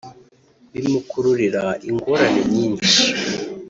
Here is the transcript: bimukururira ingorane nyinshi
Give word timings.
bimukururira 0.73 1.63
ingorane 1.89 2.41
nyinshi 2.53 2.99